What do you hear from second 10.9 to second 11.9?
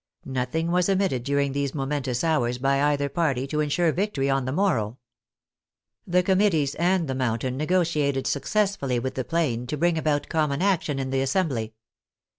in the Assembly.